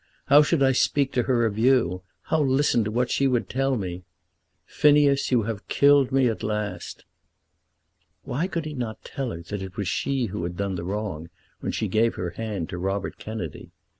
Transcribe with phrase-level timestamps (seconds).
[0.29, 3.77] How should I speak to her of you; how listen to what she would tell
[3.77, 4.03] me?
[4.65, 7.05] Phineas, you have killed me at last."
[8.23, 11.29] Why could he not tell her that it was she who had done the wrong
[11.59, 13.69] when she gave her hand to Robert Kennedy?